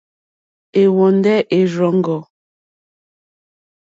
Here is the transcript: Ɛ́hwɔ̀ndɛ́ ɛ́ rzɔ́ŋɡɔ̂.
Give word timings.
Ɛ́hwɔ̀ndɛ́ 0.81 1.37
ɛ́ 1.57 1.61
rzɔ́ŋɡɔ̂. 1.71 2.19